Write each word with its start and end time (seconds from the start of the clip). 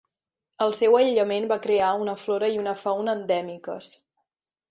El 0.65 0.71
seu 0.77 0.95
aïllament 0.99 1.45
va 1.51 1.57
crear 1.65 1.91
una 2.05 2.17
flora 2.23 2.49
i 2.55 2.59
una 2.63 2.75
fauna 2.85 3.17
endèmiques. 3.19 3.93